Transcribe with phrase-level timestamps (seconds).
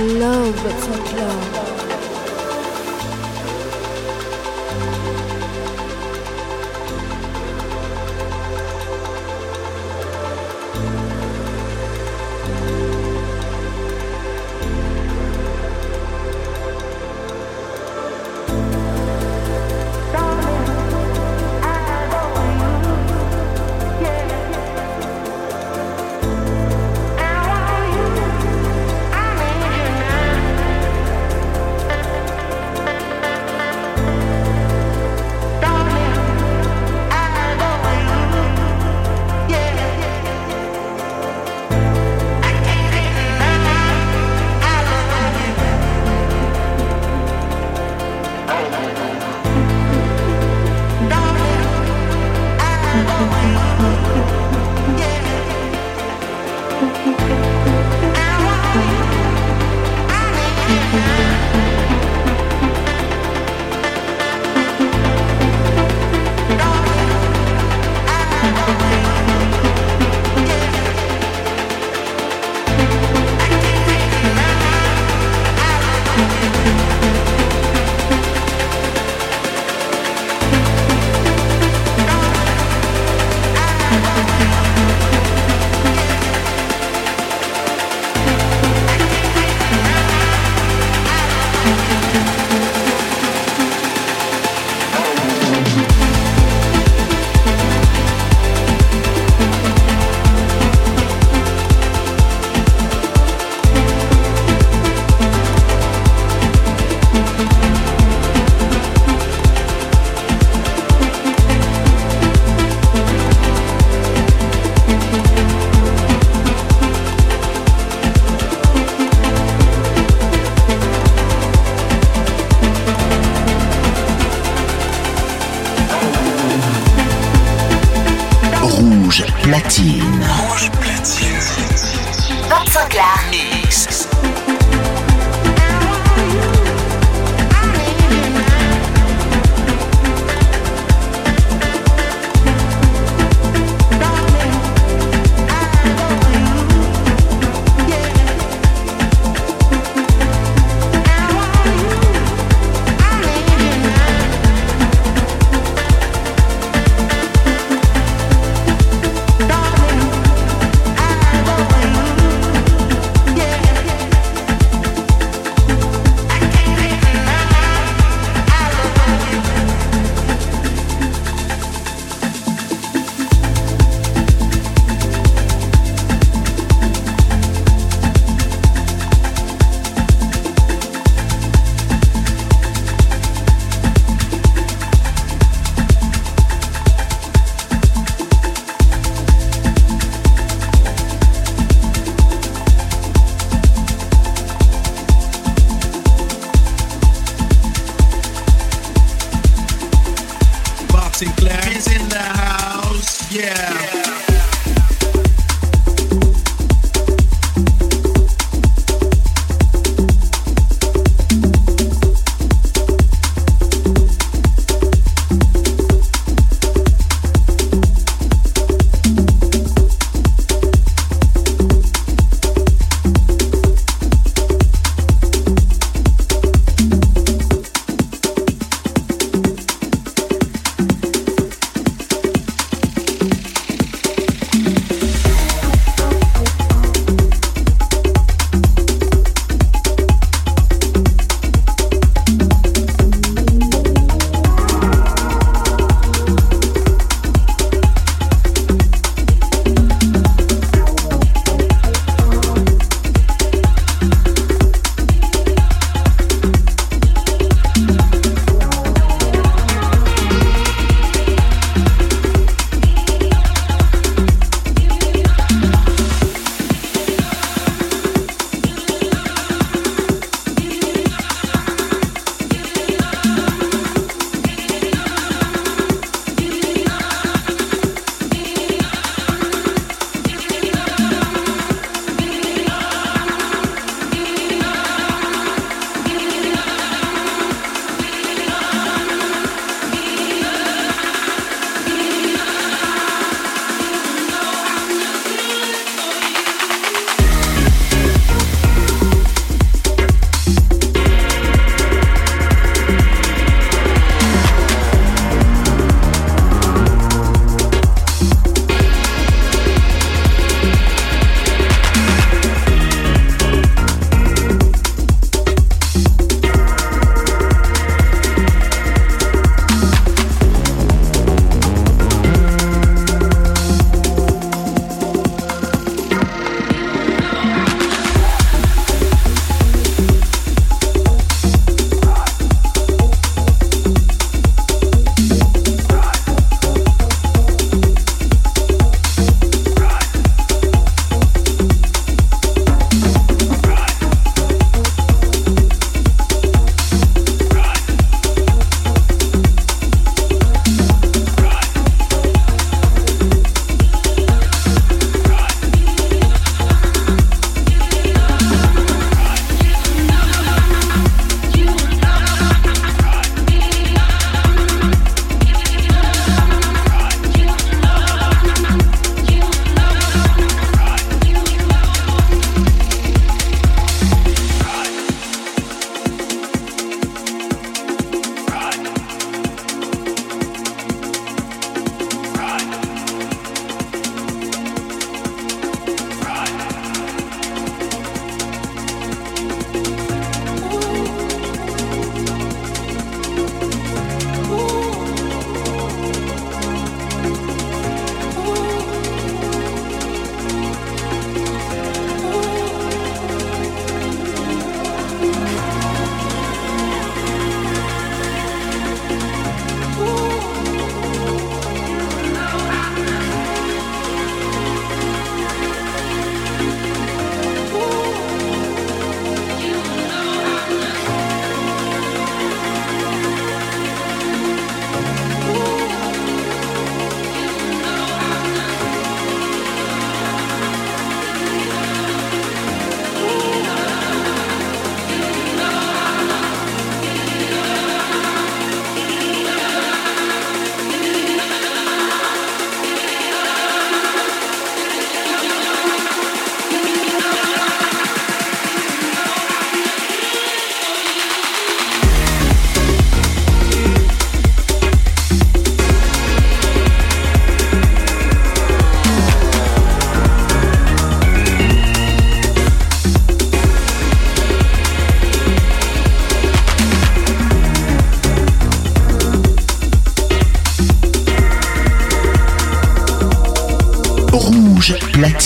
[0.00, 1.67] love Bob Sinclair.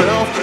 [0.00, 0.39] Myself.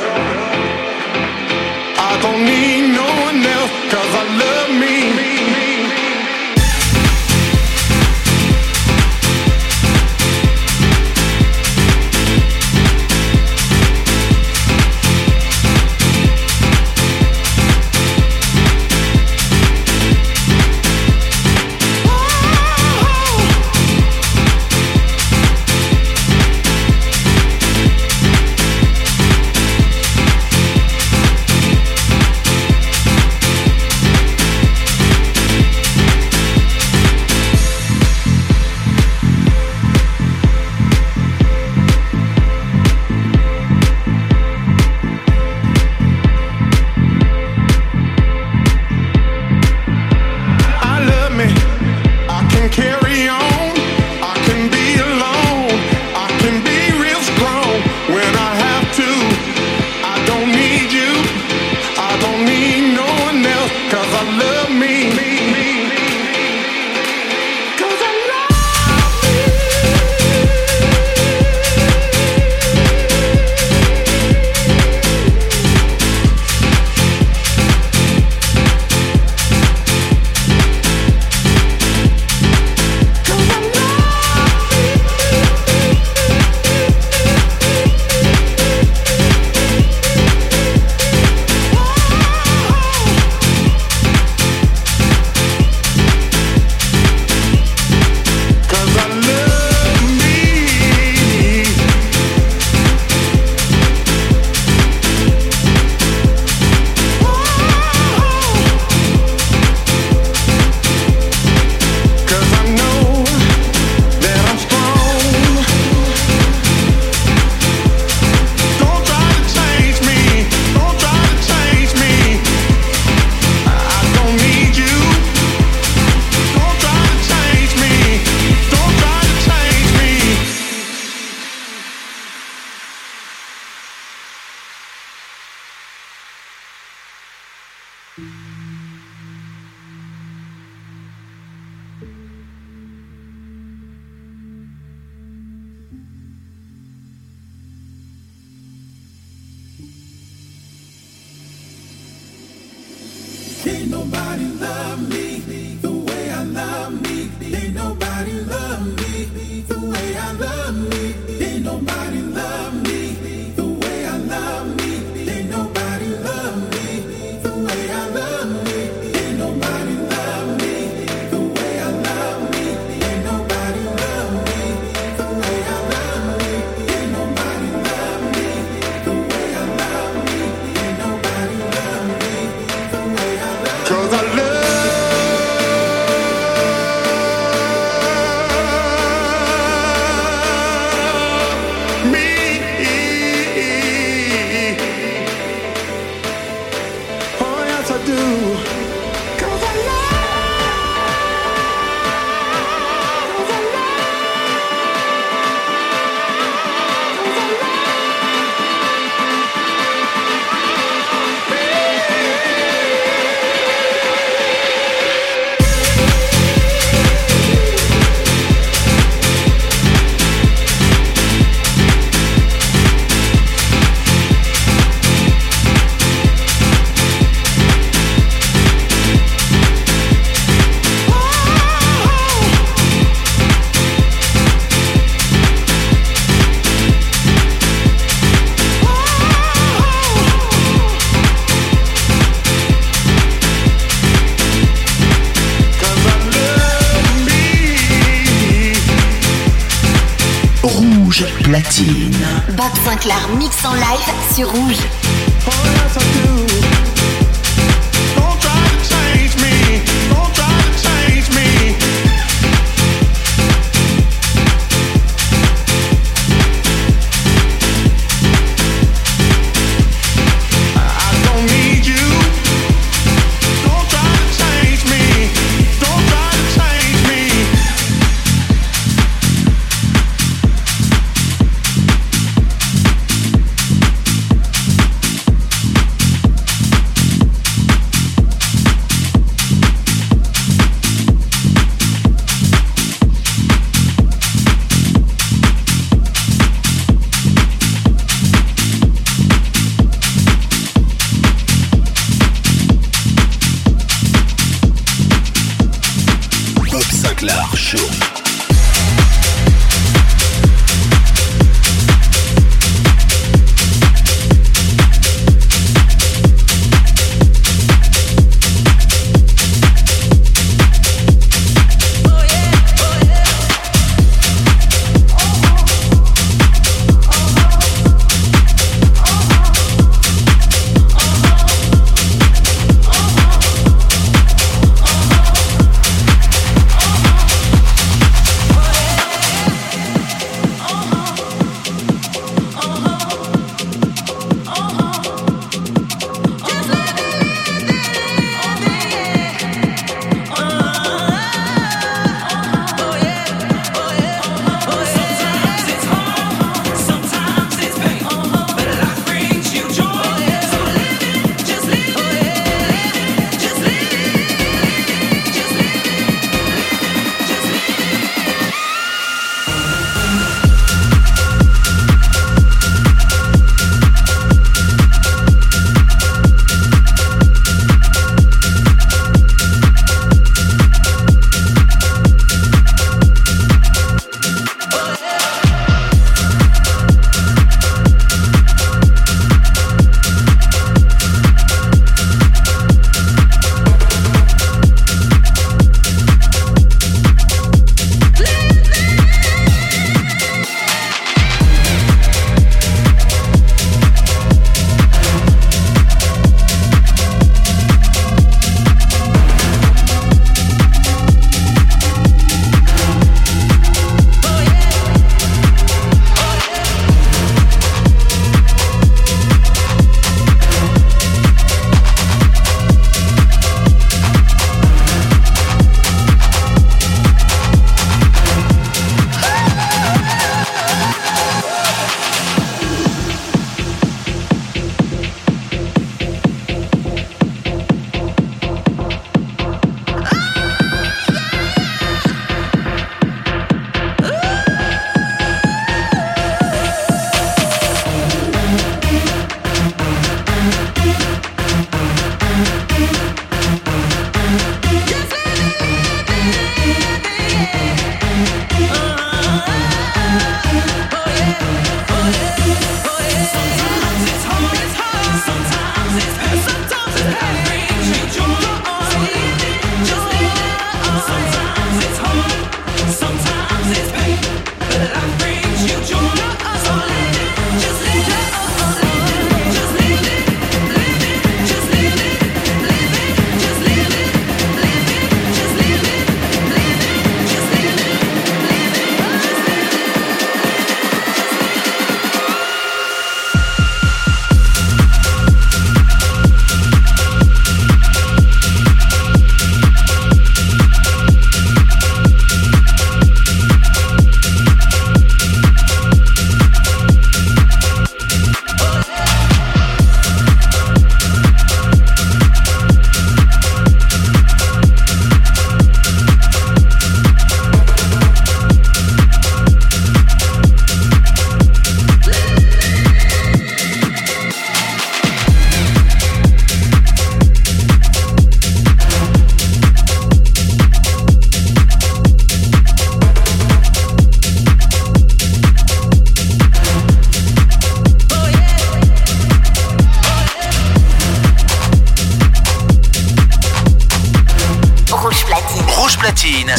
[254.44, 255.07] Rouge.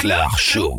[0.00, 0.77] Sinclair Show.